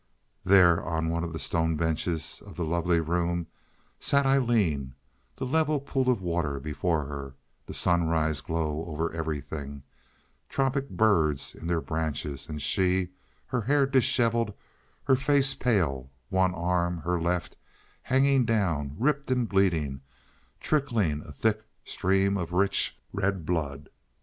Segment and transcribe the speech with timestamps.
[0.43, 3.45] There on one of the stone benches of the lovely room
[3.99, 4.95] sat Aileen,
[5.35, 7.35] the level pool of water before her,
[7.67, 9.83] the sunrise glow over every thing,
[10.49, 13.09] tropic birds in their branches, and she,
[13.45, 14.55] her hair disheveled,
[15.03, 20.01] her face pale, one arm—her left—hanging down, ripped and bleeding,
[20.59, 23.89] trickling a thick stream of rich, red blood.